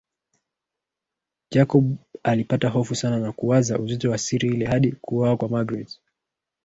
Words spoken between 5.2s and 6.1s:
kwa magreth